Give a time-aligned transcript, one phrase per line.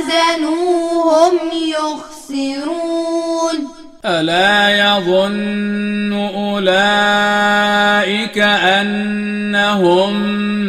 [0.02, 3.56] وزنوهم يخسرون.
[4.05, 10.12] ألا يظن أولئك أنهم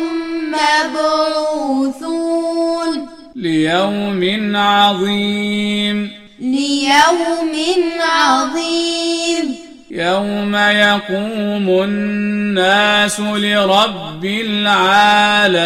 [0.51, 2.97] مبعوثون.
[3.37, 4.23] ليوم
[4.57, 6.20] عظيم.
[6.41, 7.53] ليوم
[8.01, 9.57] عظيم.
[9.91, 15.61] يوم يقوم الناس لرب العالمين.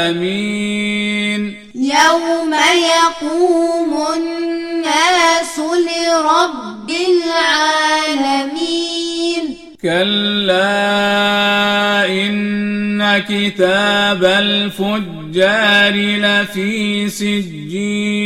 [1.74, 2.54] يوم
[2.94, 8.54] يقوم الناس لرب العالمين.
[9.82, 10.76] كلا
[12.06, 18.23] إن كتاب الفجار لفي سجين.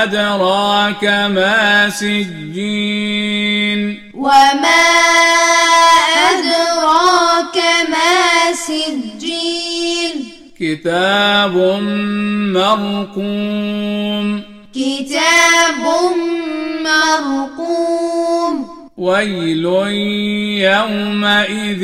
[0.02, 3.80] أدراك ما سجين.
[4.14, 4.84] وما
[6.30, 7.56] أدراك
[7.88, 10.32] ما سجين.
[10.60, 11.56] كتاب
[12.54, 14.42] مرقوم.
[14.74, 15.84] كتاب
[16.84, 17.63] مرقوم.
[19.04, 19.64] ويل
[20.64, 21.82] يومئذ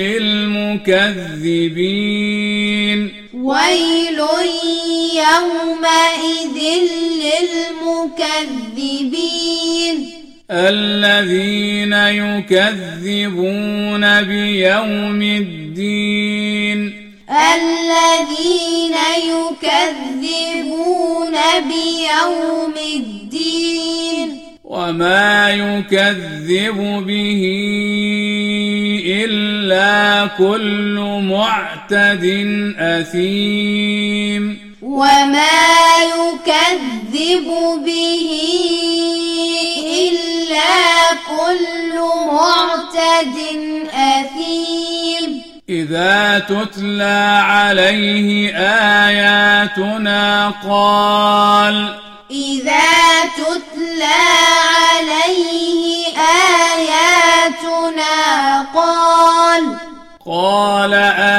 [0.00, 2.98] للمكذبين.
[3.34, 4.20] ويل
[5.22, 6.58] يومئذ
[7.22, 9.96] للمكذبين.
[10.50, 16.80] الذين يكذبون بيوم الدين.
[17.30, 21.34] الذين يكذبون
[21.68, 23.99] بيوم الدين.
[24.70, 27.42] وما يكذب به
[29.24, 32.24] إلا كل معتد
[32.78, 35.66] أثيم وما
[36.14, 37.48] يكذب
[37.84, 38.30] به
[40.08, 40.78] إلا
[41.28, 41.98] كل
[42.32, 43.36] معتد
[43.94, 48.56] أثيم إذا تتلى عليه
[49.06, 51.94] آياتنا قال
[52.30, 52.89] إذا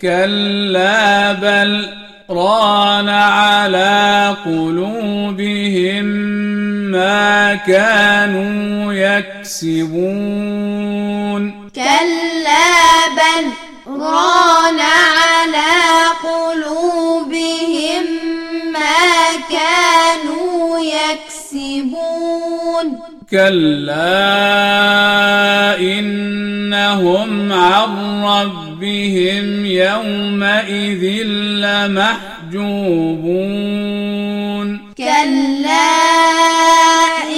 [0.03, 1.89] كلا بل
[2.31, 6.05] ران على قلوبهم
[6.93, 10.92] ما كانوا يكسبون.
[23.31, 24.19] كلا
[25.81, 27.91] إنهم عن
[28.25, 31.27] ربهم يومئذ
[31.63, 32.93] لمحجوبون
[34.99, 36.03] كلا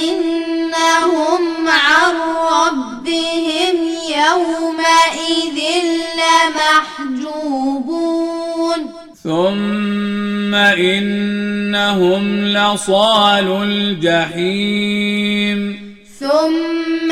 [0.08, 2.14] إنهم عن
[2.52, 3.76] ربهم
[4.08, 5.58] يومئذ
[6.20, 7.54] لمحجوبون
[10.54, 15.58] ثم إنهم لصال الجحيم
[16.20, 17.10] ثم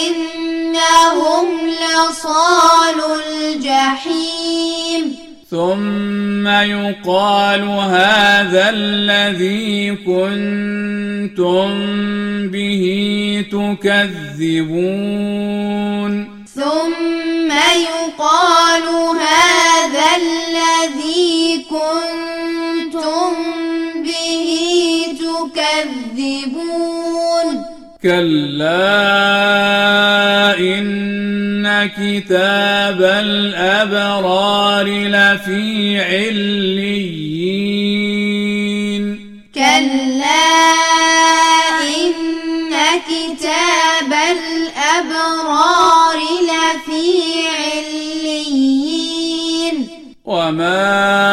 [0.00, 2.98] إنهم لصال
[3.28, 5.02] الجحيم
[5.50, 11.68] ثم يقال هذا الذي كنتم
[12.48, 12.84] به
[13.52, 14.88] تكذبون
[16.54, 18.82] ثم يقال
[19.20, 19.47] هذا
[25.46, 27.46] تكذبون
[28.02, 28.98] كلا
[30.58, 37.28] إن كتاب الأبرار لفي عليين.
[39.54, 40.48] كلا
[42.02, 42.14] إن
[43.10, 46.18] كتاب الأبرار
[46.48, 47.08] لفي
[47.58, 49.76] عليين.
[50.24, 51.27] وما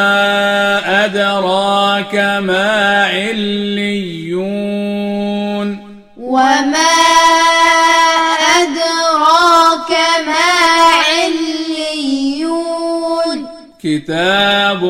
[13.85, 14.83] كتاب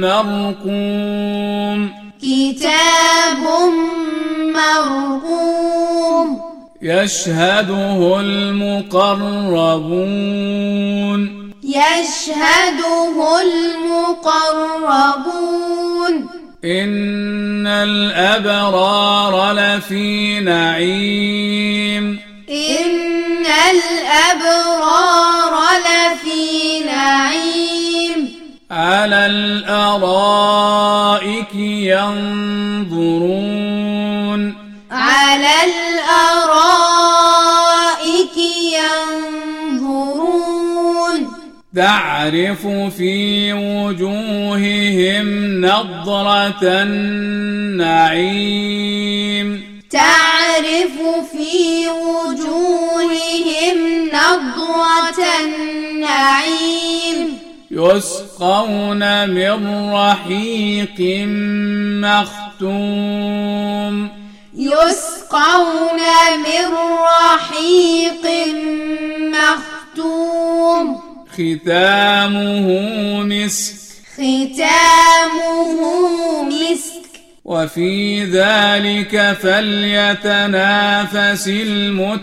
[0.00, 1.90] مرقوم.
[2.22, 3.44] كتاب
[4.54, 6.40] مرقوم.
[6.82, 9.10] يشهده المقربون.
[11.64, 14.68] يشهده المقربون.
[16.64, 22.18] إن الأبرار لفي نعيم.
[22.50, 24.67] إن الأبرار
[41.76, 42.66] تعرف
[42.96, 45.26] في وجوههم
[45.60, 48.28] نضرة النعيم.
[49.90, 50.92] تعرف
[51.32, 57.38] في وجوههم نضرة النعيم.
[57.70, 61.26] يسقون من رحيق
[62.04, 64.08] مختوم.
[64.54, 66.00] يسقون
[66.38, 66.68] من
[67.02, 68.24] رحيق
[69.18, 71.07] مختوم.
[71.38, 72.66] ختامه
[73.22, 73.74] مسك.
[74.14, 75.70] ختامه
[76.42, 77.08] مسك.
[77.44, 82.20] وفي ذلك فليتنافس المتنافسون.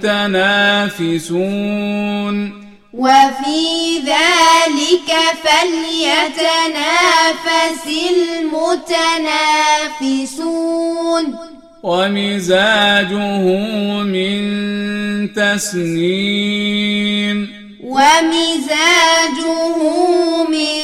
[2.93, 5.11] وفي ذلك
[5.43, 6.95] فليتنافس
[10.05, 11.35] المتنافسون.
[11.83, 13.43] ومزاجه
[14.03, 14.43] من
[15.33, 17.54] تسنيم.
[17.95, 19.77] ومزاجه
[20.49, 20.79] من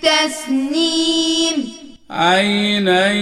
[0.00, 1.56] تسنيم.
[2.10, 3.12] عينا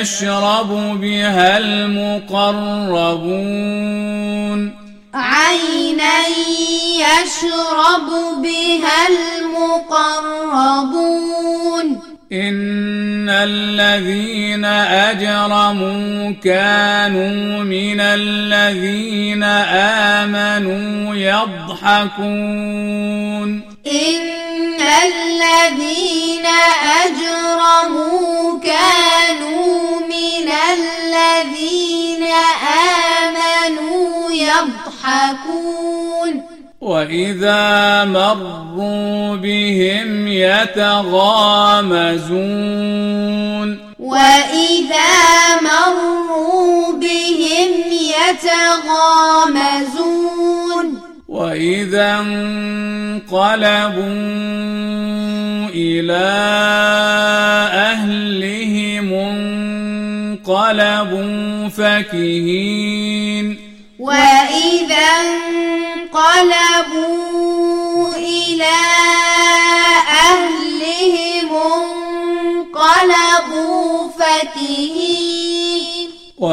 [0.00, 2.20] يشرب بها المقربون.
[5.14, 6.18] عينا
[6.96, 8.08] يشرب
[8.42, 10.12] بها المقربون.
[12.32, 14.31] إن الذين
[15.12, 19.42] أجرموا كانوا من الذين
[20.22, 22.32] آمنوا يضحكون.
[23.86, 26.46] إن الذين
[27.04, 32.24] أجرموا كانوا من الذين
[33.22, 35.52] آمنوا يضحكون.
[36.80, 41.02] وإذا مروا بهم يتغامزون.
[44.12, 45.14] وإذا
[45.62, 47.72] مروا بهم
[48.12, 49.42] يتغامزون.
[51.28, 53.32] وإذا انقلبوا
[55.74, 56.28] إلى
[57.90, 59.08] أهلهم
[60.44, 63.46] انقلبوا فكهين
[63.98, 65.08] وإذا
[66.12, 67.31] انقلبوا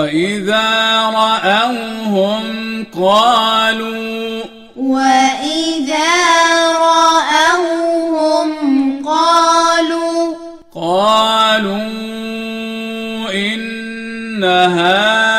[0.10, 4.44] وإذا رأوهم قالوا
[4.78, 6.10] وإذا
[6.82, 8.50] رأوهم
[9.06, 10.36] قالوا
[10.75, 11.84] قالوا
[13.34, 15.38] إن هؤلاء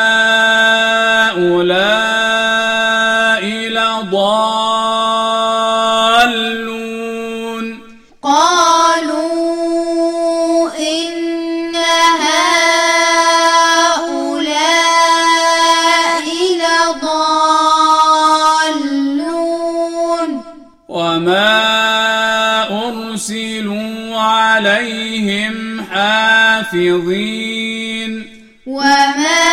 [26.91, 28.27] حافظين
[28.65, 29.51] وما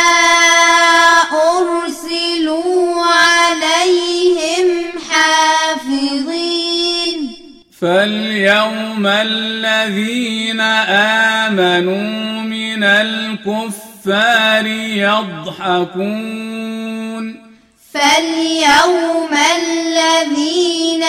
[1.33, 4.67] أرسلوا عليهم
[5.11, 6.39] حافظين
[7.81, 10.61] فاليوم الذين
[11.51, 14.67] آمنوا من الكفار
[15.87, 16.49] يضحكون
[17.95, 21.05] فاليوم الذين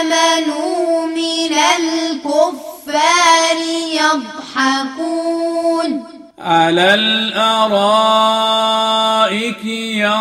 [0.00, 2.62] آمنوا من الكفار
[3.92, 5.21] يضحكون
[6.42, 7.64] على الأرائك
[9.64, 10.18] ينظرون.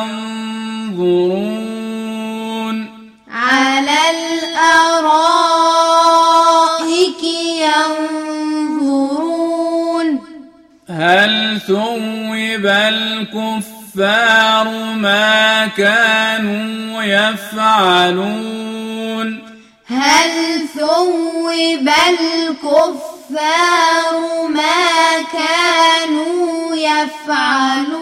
[3.31, 4.51] على الأرائك
[8.81, 10.21] ينظرون.
[10.89, 18.59] هل ثوب الكفار ما كانوا يفعلون؟
[19.87, 20.31] هل
[20.77, 28.01] ثوب الكفار الكفار ما كانوا يفعلون.